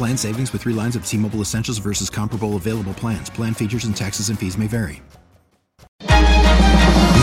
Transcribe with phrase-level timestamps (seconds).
[0.00, 3.28] Plan savings with three lines of T Mobile Essentials versus comparable available plans.
[3.28, 5.02] Plan features and taxes and fees may vary.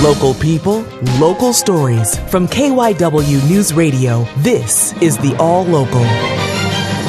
[0.04, 0.82] Local people,
[1.18, 2.20] local stories.
[2.30, 6.06] From KYW News Radio, this is the All Local.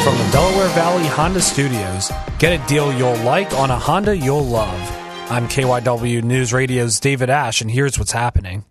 [0.05, 4.47] From the Delaware Valley Honda Studios, get a deal you'll like on a Honda you'll
[4.47, 4.81] love.
[5.31, 8.65] I'm KYW News Radio's David Ash, and here's what's happening.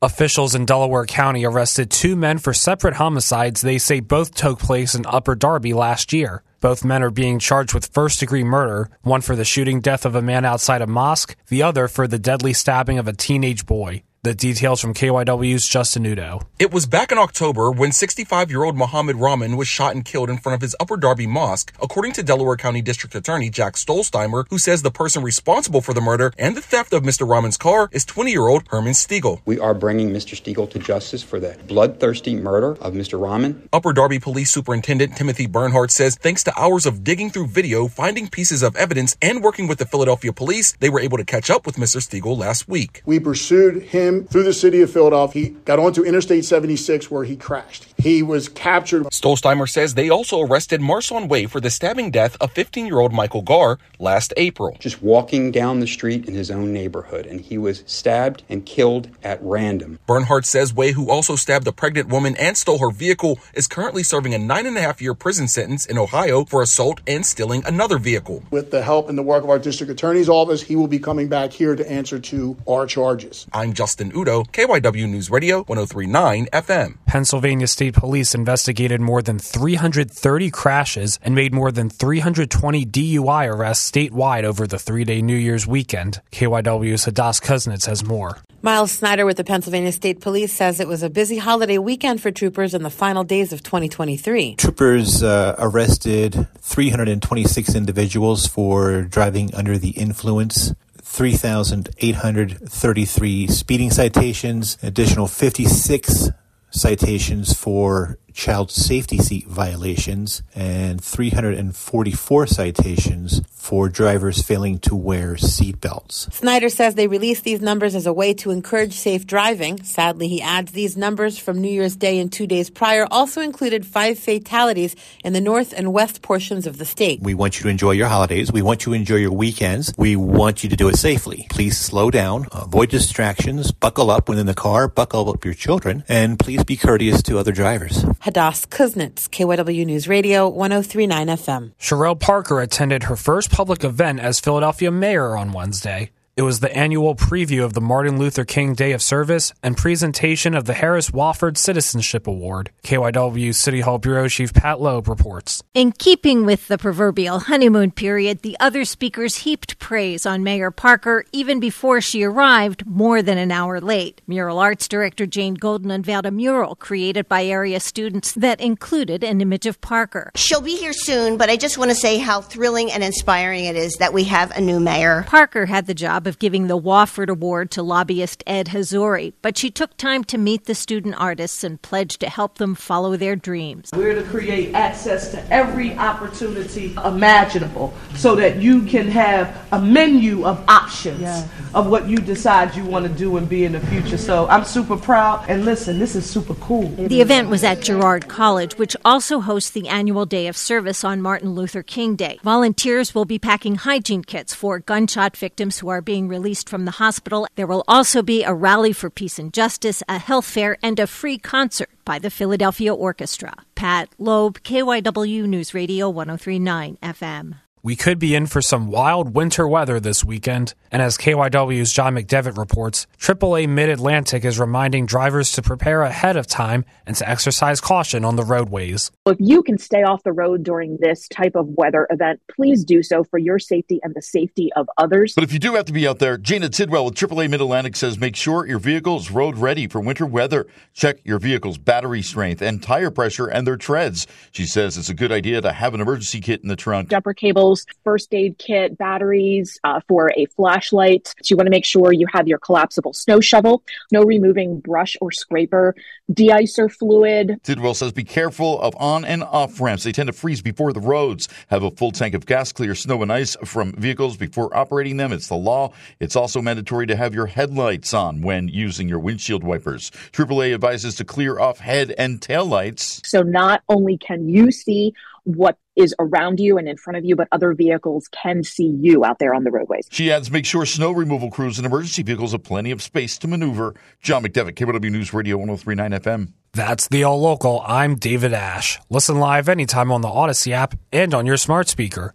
[0.00, 4.94] Officials in Delaware County arrested two men for separate homicides they say both took place
[4.94, 6.44] in Upper Darby last year.
[6.60, 10.14] Both men are being charged with first degree murder, one for the shooting death of
[10.14, 14.04] a man outside a mosque, the other for the deadly stabbing of a teenage boy.
[14.28, 16.42] The details from KYW's Justin Udo.
[16.58, 20.28] It was back in October when 65 year old Mohammed Rahman was shot and killed
[20.28, 24.44] in front of his Upper Darby Mosque, according to Delaware County District Attorney Jack Stollsteimer,
[24.50, 27.26] who says the person responsible for the murder and the theft of Mr.
[27.26, 29.40] Rahman's car is 20 year old Herman Stiegel.
[29.46, 30.36] We are bringing Mr.
[30.36, 33.18] Stiegel to justice for the bloodthirsty murder of Mr.
[33.18, 33.66] Rahman.
[33.72, 38.28] Upper Darby Police Superintendent Timothy Bernhardt says thanks to hours of digging through video, finding
[38.28, 41.64] pieces of evidence, and working with the Philadelphia police, they were able to catch up
[41.64, 42.02] with Mr.
[42.02, 43.00] Stiegel last week.
[43.06, 45.28] We pursued him through the city of Philadelphia.
[45.38, 47.86] He got onto Interstate 76 where he crashed.
[47.98, 49.04] He was captured.
[49.04, 53.12] Stollsteimer says they also arrested Marson Way for the stabbing death of 15 year old
[53.12, 54.76] Michael Gar last April.
[54.78, 59.08] Just walking down the street in his own neighborhood, and he was stabbed and killed
[59.22, 59.98] at random.
[60.06, 64.02] Bernhardt says Way, who also stabbed a pregnant woman and stole her vehicle, is currently
[64.02, 67.62] serving a nine and a half year prison sentence in Ohio for assault and stealing
[67.66, 68.42] another vehicle.
[68.50, 71.28] With the help and the work of our district attorney's office, he will be coming
[71.28, 73.46] back here to answer to our charges.
[73.52, 76.98] I'm Justin Udo, KYW News Radio 1039 FM.
[77.06, 83.90] Pennsylvania State Police investigated more than 330 crashes and made more than 320 DUI arrests
[83.90, 86.20] statewide over the three day New Year's weekend.
[86.32, 88.38] KYW's Hadas Kuznits has more.
[88.60, 92.32] Miles Snyder with the Pennsylvania State Police says it was a busy holiday weekend for
[92.32, 94.56] troopers in the final days of 2023.
[94.56, 100.74] Troopers uh, arrested 326 individuals for driving under the influence.
[101.10, 106.28] 3,833 speeding citations, additional 56
[106.70, 116.32] citations for child safety seat violations, and 344 citations for drivers failing to wear seatbelts.
[116.32, 119.82] Snyder says they released these numbers as a way to encourage safe driving.
[119.82, 123.84] Sadly, he adds these numbers from New Year's Day and two days prior also included
[123.84, 124.94] five fatalities
[125.24, 127.20] in the north and west portions of the state.
[127.20, 128.52] We want you to enjoy your holidays.
[128.52, 129.92] We want you to enjoy your weekends.
[129.98, 131.46] We want you to do it safely.
[131.50, 136.04] Please slow down, avoid distractions, buckle up when in the car, buckle up your children,
[136.08, 138.04] and please be courteous to other drivers.
[138.28, 141.72] Hadas Kuznits, KYW News Radio, 1039 FM.
[141.80, 146.10] Cherelle Parker attended her first public event as Philadelphia mayor on Wednesday.
[146.38, 150.54] It was the annual preview of the Martin Luther King Day of Service and presentation
[150.54, 152.70] of the Harris Wofford Citizenship Award.
[152.84, 155.64] KYW City Hall Bureau Chief Pat Loeb reports.
[155.74, 161.24] In keeping with the proverbial honeymoon period, the other speakers heaped praise on Mayor Parker
[161.32, 164.22] even before she arrived more than an hour late.
[164.28, 169.40] Mural Arts Director Jane Golden unveiled a mural created by area students that included an
[169.40, 170.30] image of Parker.
[170.36, 173.74] She'll be here soon, but I just want to say how thrilling and inspiring it
[173.74, 175.24] is that we have a new mayor.
[175.26, 179.70] Parker had the job of giving the Wofford Award to lobbyist Ed Hazori, but she
[179.70, 183.90] took time to meet the student artists and pledged to help them follow their dreams.
[183.92, 190.46] We're to create access to every opportunity imaginable so that you can have a menu
[190.46, 191.48] of options yes.
[191.74, 194.18] of what you decide you want to do and be in the future.
[194.18, 195.44] So I'm super proud.
[195.48, 196.88] And listen, this is super cool.
[196.88, 201.22] The event was at Girard College, which also hosts the annual day of service on
[201.22, 202.38] Martin Luther King Day.
[202.42, 206.84] Volunteers will be packing hygiene kits for gunshot victims who are being being released from
[206.84, 207.46] the hospital.
[207.54, 211.06] There will also be a rally for peace and justice, a health fair, and a
[211.06, 213.54] free concert by the Philadelphia Orchestra.
[213.76, 217.67] Pat Loeb, KYW News Radio 1039 FM.
[217.82, 222.16] We could be in for some wild winter weather this weekend, and as KYW's John
[222.16, 227.28] McDevitt reports, AAA Mid Atlantic is reminding drivers to prepare ahead of time and to
[227.28, 229.12] exercise caution on the roadways.
[229.26, 233.02] If you can stay off the road during this type of weather event, please do
[233.02, 235.34] so for your safety and the safety of others.
[235.34, 237.94] But if you do have to be out there, Gina Tidwell with AAA Mid Atlantic
[237.94, 240.66] says make sure your vehicle is road ready for winter weather.
[240.94, 244.26] Check your vehicle's battery strength and tire pressure and their treads.
[244.50, 247.10] She says it's a good idea to have an emergency kit in the trunk.
[247.10, 247.34] Jumper
[247.68, 251.34] cables first aid kit, batteries uh, for a flashlight.
[251.42, 255.16] So you want to make sure you have your collapsible snow shovel, no removing brush
[255.20, 255.94] or scraper,
[256.32, 257.60] de-icer fluid.
[257.62, 260.04] Tidwell says be careful of on and off ramps.
[260.04, 261.48] They tend to freeze before the roads.
[261.68, 265.32] Have a full tank of gas, clear snow and ice from vehicles before operating them.
[265.32, 265.92] It's the law.
[266.20, 270.10] It's also mandatory to have your headlights on when using your windshield wipers.
[270.32, 273.20] AAA advises to clear off head and tail lights.
[273.24, 275.12] So not only can you see
[275.44, 279.24] what is around you and in front of you, but other vehicles can see you
[279.24, 280.06] out there on the roadways.
[280.10, 283.48] She adds, make sure snow removal crews and emergency vehicles have plenty of space to
[283.48, 283.94] maneuver.
[284.20, 286.52] John McDevitt, KYW News Radio 1039 FM.
[286.72, 287.82] That's the All Local.
[287.86, 289.00] I'm David Ash.
[289.10, 292.34] Listen live anytime on the Audacy app and on your smart speaker.